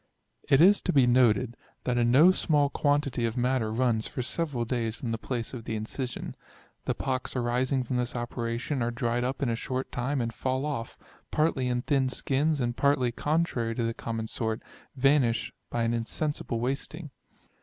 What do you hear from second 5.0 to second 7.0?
the place of the incision. The